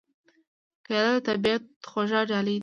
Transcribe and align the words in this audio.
کېله 0.85 1.13
د 1.17 1.23
طبیعت 1.27 1.63
خوږه 1.89 2.21
ډالۍ 2.29 2.55
ده. 2.57 2.59